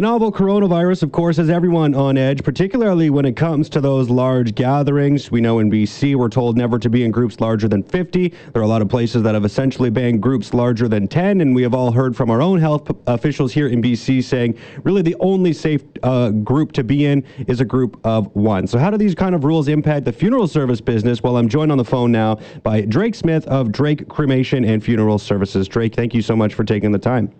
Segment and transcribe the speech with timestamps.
[0.00, 4.08] The novel coronavirus, of course, has everyone on edge, particularly when it comes to those
[4.08, 5.30] large gatherings.
[5.30, 8.28] We know in BC, we're told never to be in groups larger than 50.
[8.28, 11.54] There are a lot of places that have essentially banned groups larger than 10, and
[11.54, 15.16] we have all heard from our own health officials here in BC saying really the
[15.20, 18.66] only safe uh, group to be in is a group of one.
[18.66, 21.22] So, how do these kind of rules impact the funeral service business?
[21.22, 25.18] Well, I'm joined on the phone now by Drake Smith of Drake Cremation and Funeral
[25.18, 25.68] Services.
[25.68, 27.30] Drake, thank you so much for taking the time.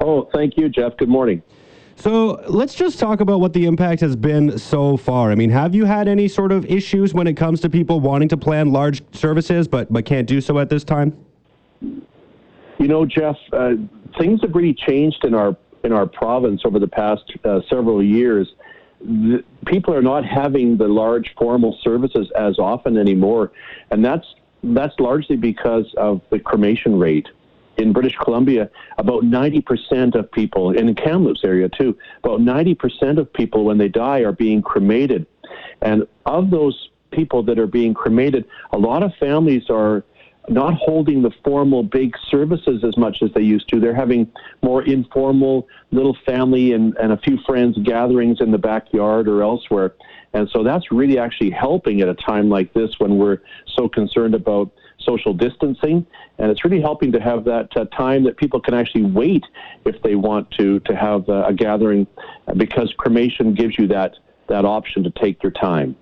[0.00, 0.96] Oh, thank you, Jeff.
[0.96, 1.42] Good morning.
[1.96, 5.30] So let's just talk about what the impact has been so far.
[5.30, 8.28] I mean, have you had any sort of issues when it comes to people wanting
[8.28, 11.16] to plan large services but, but can't do so at this time?
[11.80, 13.74] You know, Jeff, uh,
[14.18, 18.52] things have really changed in our in our province over the past uh, several years.
[19.00, 23.52] The, people are not having the large formal services as often anymore,
[23.90, 24.26] and that's
[24.62, 27.28] that's largely because of the cremation rate
[27.78, 33.32] in British Columbia, about 90% of people, and in Kamloops area too, about 90% of
[33.32, 35.26] people when they die are being cremated.
[35.82, 40.04] And of those people that are being cremated, a lot of families are
[40.48, 43.80] not holding the formal big services as much as they used to.
[43.80, 44.30] They're having
[44.62, 49.94] more informal little family and, and a few friends gatherings in the backyard or elsewhere.
[50.34, 53.38] And so that's really actually helping at a time like this when we're
[53.76, 54.70] so concerned about
[55.06, 56.06] social distancing.
[56.38, 59.44] And it's really helping to have that uh, time that people can actually wait
[59.84, 62.06] if they want to, to have uh, a gathering
[62.56, 64.16] because cremation gives you that,
[64.48, 65.96] that option to take your time.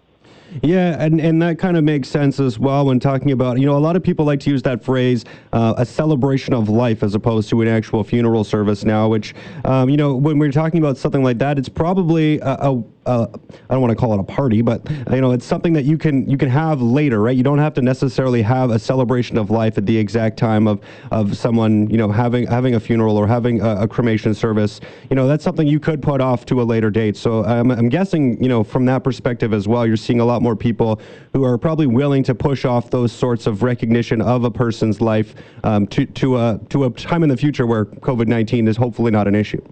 [0.62, 3.77] Yeah, and, and that kind of makes sense as well when talking about, you know,
[3.77, 7.14] a lot of people like to use that phrase, uh, a celebration of life, as
[7.14, 10.97] opposed to an actual funeral service now, which, um, you know, when we're talking about
[10.97, 13.27] something like that, it's probably a, a uh,
[13.69, 15.98] I don't want to call it a party, but you know, it's something that you
[15.98, 17.36] can you can have later, right?
[17.36, 20.80] You don't have to necessarily have a celebration of life at the exact time of
[21.10, 24.80] of someone, you know, having having a funeral or having a, a cremation service.
[25.10, 27.16] You know, that's something you could put off to a later date.
[27.16, 30.41] So um, I'm guessing, you know, from that perspective as well, you're seeing a lot
[30.45, 31.00] more people
[31.33, 35.34] who are probably willing to push off those sorts of recognition of a person's life
[35.65, 39.27] um, to to a to a time in the future where COVID-19 is hopefully not
[39.27, 39.62] an issue.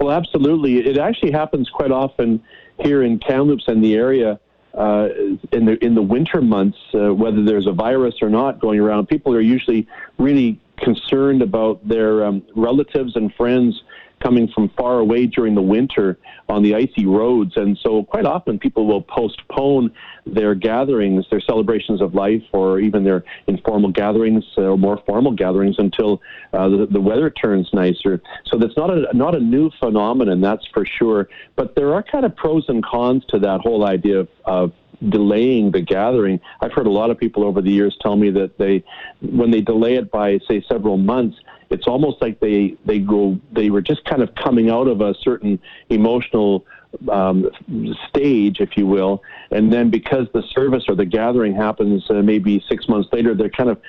[0.00, 0.78] Well, absolutely.
[0.78, 2.42] It actually happens quite often
[2.80, 4.40] here in Kamloops and the area.
[4.74, 5.08] Uh,
[5.52, 9.08] in the in the winter months, uh, whether there's a virus or not going around,
[9.08, 9.86] people are usually
[10.18, 13.82] really concerned about their um, relatives and friends
[14.20, 16.18] coming from far away during the winter
[16.48, 17.52] on the icy roads.
[17.56, 19.92] And so, quite often, people will postpone
[20.26, 25.76] their gatherings, their celebrations of life, or even their informal gatherings or more formal gatherings
[25.78, 26.20] until
[26.52, 28.20] uh, the, the weather turns nicer.
[28.46, 31.28] So, that's not a, not a new phenomenon, that's for sure.
[31.56, 34.72] But there are kind of pros and cons to that whole idea of, of
[35.08, 36.40] delaying the gathering.
[36.60, 38.84] I've heard a lot of people over the years tell me that they,
[39.20, 41.38] when they delay it by, say, several months,
[41.70, 45.14] it's almost like they they go they were just kind of coming out of a
[45.20, 45.60] certain
[45.90, 46.64] emotional
[47.10, 47.50] um,
[48.08, 52.64] stage, if you will, and then because the service or the gathering happens uh, maybe
[52.68, 53.80] six months later, they're kind of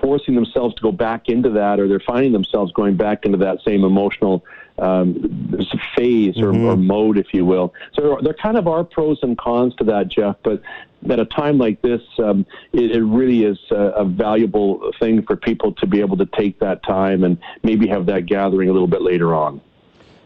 [0.00, 3.58] forcing themselves to go back into that, or they're finding themselves going back into that
[3.64, 4.44] same emotional
[4.78, 5.14] um,
[5.96, 6.64] phase or, mm-hmm.
[6.64, 7.72] or, mode, if you will.
[7.94, 10.36] So there kind of are pros and cons to that, Jeff.
[10.42, 10.62] But
[11.08, 15.36] at a time like this, um, it, it, really is a, a, valuable thing for
[15.36, 18.88] people to be able to take that time and maybe have that gathering a little
[18.88, 19.60] bit later on.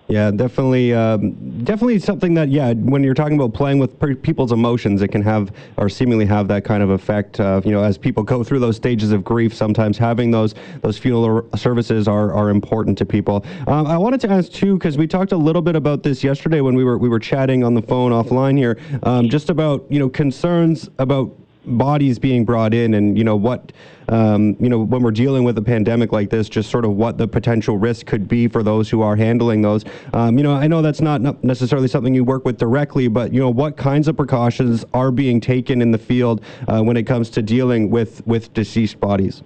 [0.09, 1.33] Yeah, definitely, um,
[1.65, 5.21] definitely something that yeah, when you're talking about playing with per- people's emotions, it can
[5.21, 7.39] have or seemingly have that kind of effect.
[7.39, 10.97] Uh, you know, as people go through those stages of grief, sometimes having those those
[10.97, 13.45] funeral services are are important to people.
[13.67, 16.63] Um, I wanted to ask too because we talked a little bit about this yesterday
[16.63, 19.99] when we were we were chatting on the phone offline here, um, just about you
[19.99, 21.37] know concerns about
[21.77, 23.73] bodies being brought in and you know what
[24.09, 27.19] um, you know when we're dealing with a pandemic like this just sort of what
[27.19, 29.85] the potential risk could be for those who are handling those.
[30.13, 33.41] Um, you know i know that's not necessarily something you work with directly but you
[33.41, 37.31] know what kinds of precautions are being taken in the field uh, when it comes
[37.31, 39.43] to dealing with with deceased bodies?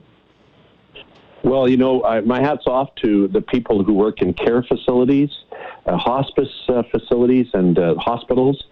[1.44, 5.30] Well, you know, I, my hat's off to the people who work in care facilities,
[5.86, 8.62] uh, hospice uh, facilities, and uh, hospitals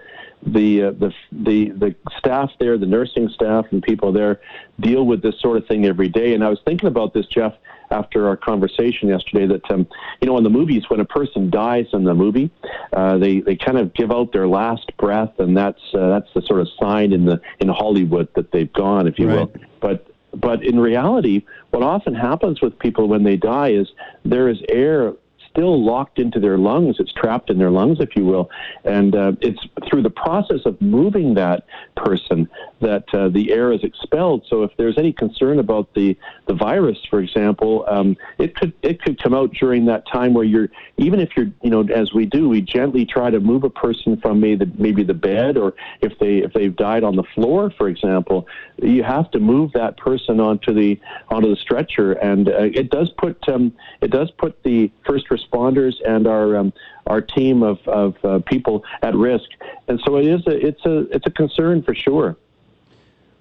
[0.43, 4.41] the, uh, the the the staff there, the nursing staff and people there
[4.81, 6.35] deal with this sort of thing every day.
[6.35, 7.55] And I was thinking about this, Jeff,
[7.91, 9.47] after our conversation yesterday.
[9.47, 9.87] That um,
[10.21, 12.51] you know, in the movies, when a person dies in the movie,
[12.93, 16.43] uh, they they kind of give out their last breath, and that's uh, that's the
[16.43, 19.37] sort of sign in the in Hollywood that they've gone, if you right.
[19.37, 19.53] will.
[19.81, 23.89] But but in reality, what often happens with people when they die is
[24.25, 25.13] there is air
[25.51, 26.97] still locked into their lungs.
[26.99, 28.51] It's trapped in their lungs, if you will.
[28.85, 31.67] And uh, it's through the process of moving that
[31.97, 32.49] person
[32.81, 34.45] that uh, the air is expelled.
[34.49, 36.17] So if there's any concern about the,
[36.47, 40.45] the virus, for example, um, it could it could come out during that time where
[40.45, 43.71] you're even if you're you know as we do, we gently try to move a
[43.71, 47.25] person from maybe the, maybe the bed or if they if they've died on the
[47.35, 48.47] floor, for example,
[48.83, 50.99] you have to move that person onto the
[51.29, 55.95] onto the stretcher, and uh, it does put um, it does put the first responders
[56.07, 56.73] and our um,
[57.07, 59.49] our team of, of uh, people at risk.
[59.89, 62.37] And so it is a, it's a it's a concern for sure.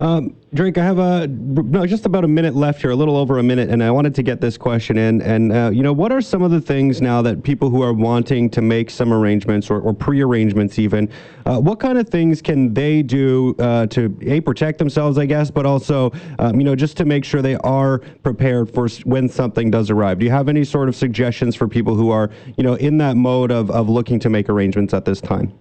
[0.01, 3.37] Um, Drake, I have a no, just about a minute left here, a little over
[3.37, 5.21] a minute, and I wanted to get this question in.
[5.21, 7.91] And uh, you know, what are some of the things now that people who are
[7.91, 11.09] wanting to make some arrangements or, or pre-arrangements, even,
[11.45, 15.51] uh, what kind of things can they do uh, to a protect themselves, I guess,
[15.51, 19.69] but also, um, you know, just to make sure they are prepared for when something
[19.69, 20.19] does arrive?
[20.19, 23.17] Do you have any sort of suggestions for people who are, you know, in that
[23.17, 25.51] mode of of looking to make arrangements at this time?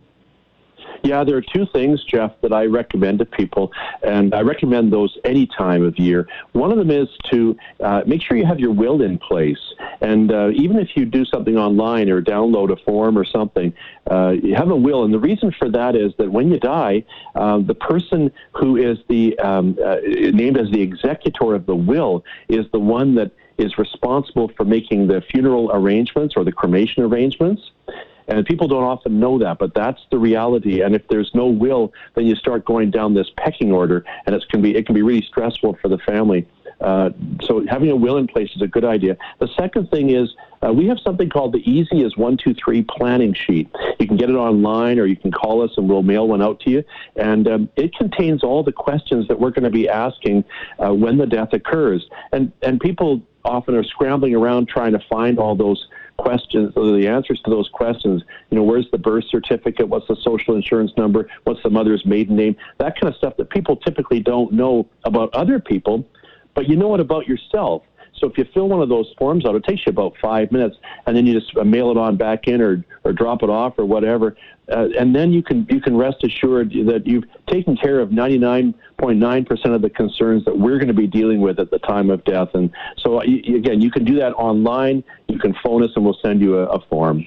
[1.02, 3.72] Yeah, there are two things, Jeff, that I recommend to people,
[4.02, 6.28] and I recommend those any time of year.
[6.52, 9.60] One of them is to uh, make sure you have your will in place,
[10.00, 13.72] and uh, even if you do something online or download a form or something,
[14.10, 15.04] uh, you have a will.
[15.04, 17.04] And the reason for that is that when you die,
[17.34, 22.24] uh, the person who is the um, uh, named as the executor of the will
[22.48, 27.70] is the one that is responsible for making the funeral arrangements or the cremation arrangements.
[28.28, 30.82] And people don't often know that, but that's the reality.
[30.82, 34.44] And if there's no will, then you start going down this pecking order, and it
[34.50, 36.46] can be it can be really stressful for the family.
[36.80, 37.10] Uh,
[37.42, 39.16] so having a will in place is a good idea.
[39.40, 40.32] The second thing is
[40.64, 43.68] uh, we have something called the Easy as One Two Three planning sheet.
[43.98, 46.60] You can get it online, or you can call us, and we'll mail one out
[46.60, 46.84] to you.
[47.16, 50.44] And um, it contains all the questions that we're going to be asking
[50.78, 52.06] uh, when the death occurs.
[52.32, 57.08] And and people often are scrambling around trying to find all those questions, or the
[57.08, 58.22] answers to those questions.
[58.50, 59.88] You know, where's the birth certificate?
[59.88, 61.28] What's the social insurance number?
[61.44, 62.56] What's the mother's maiden name?
[62.78, 66.06] That kind of stuff that people typically don't know about other people,
[66.54, 67.82] but you know it about yourself.
[68.16, 70.76] So if you fill one of those forms out, it takes you about five minutes,
[71.06, 73.78] and then you just uh, mail it on back in or, or drop it off
[73.78, 74.36] or whatever,
[74.70, 79.74] uh, and then you can you can rest assured that you've taken care of 99.9%
[79.74, 82.48] of the concerns that we're going to be dealing with at the time of death.
[82.54, 85.02] And so again, you can do that online.
[85.28, 87.24] You can phone us, and we'll send you a, a form.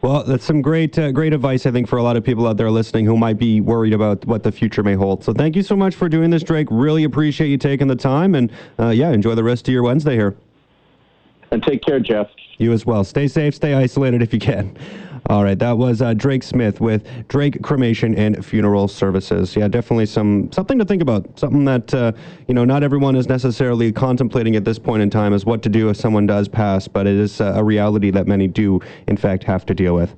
[0.00, 2.56] Well, that's some great, uh, great advice, I think, for a lot of people out
[2.56, 5.24] there listening who might be worried about what the future may hold.
[5.24, 6.68] So, thank you so much for doing this, Drake.
[6.70, 10.14] Really appreciate you taking the time, and uh, yeah, enjoy the rest of your Wednesday
[10.14, 10.36] here.
[11.50, 12.28] And take care, Jeff.
[12.58, 13.02] You as well.
[13.02, 14.76] Stay safe, stay isolated if you can.
[15.28, 19.54] All right, that was uh, Drake Smith with Drake Cremation and Funeral Services.
[19.54, 21.38] Yeah, definitely some something to think about.
[21.38, 22.12] Something that uh,
[22.46, 25.68] you know not everyone is necessarily contemplating at this point in time is what to
[25.68, 29.44] do if someone does pass, but it is a reality that many do in fact
[29.44, 30.16] have to deal with.